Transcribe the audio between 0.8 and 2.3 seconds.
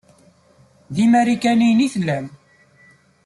D imarikaniyen i tellam.